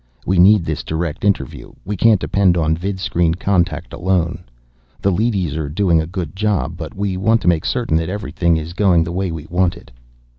[0.25, 4.43] We need this direct interview; we can't depend on vidscreen contact alone.
[4.99, 8.57] The leadys are doing a good job, but we want to make certain that everything
[8.57, 9.91] is going the way we want it."